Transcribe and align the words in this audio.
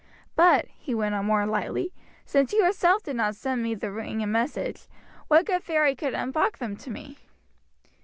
But," 0.35 0.65
he 0.79 0.95
went 0.95 1.13
on 1.13 1.27
more 1.27 1.45
lightly, 1.45 1.93
"since 2.25 2.51
you 2.53 2.63
yourself 2.63 3.03
did 3.03 3.17
not 3.17 3.35
send 3.35 3.61
me 3.61 3.75
the 3.75 3.91
ring 3.91 4.23
and 4.23 4.31
message, 4.31 4.87
what 5.27 5.45
good 5.45 5.61
fairy 5.63 5.93
can 5.93 6.15
have 6.15 6.33
brought 6.33 6.53
them 6.57 6.75
to 6.77 6.89
me?" 6.89 7.19